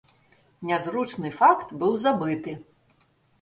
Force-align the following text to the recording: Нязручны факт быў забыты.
Нязручны 0.71 1.31
факт 1.41 1.75
быў 1.85 1.93
забыты. 2.07 2.57